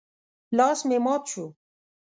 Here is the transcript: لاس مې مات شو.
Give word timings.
لاس 0.57 0.79
مې 0.87 0.97
مات 1.05 1.23
شو. 1.31 1.45